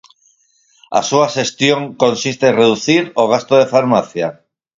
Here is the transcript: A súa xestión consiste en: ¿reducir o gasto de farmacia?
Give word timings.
A 0.99 1.01
súa 1.09 1.27
xestión 1.35 1.79
consiste 2.03 2.45
en: 2.49 2.57
¿reducir 2.61 3.03
o 3.21 3.23
gasto 3.33 3.53
de 3.57 3.69
farmacia? 3.73 4.27